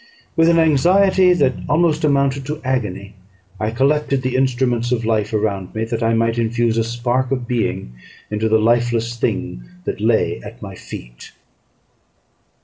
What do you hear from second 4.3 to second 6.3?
instruments of life around me, that I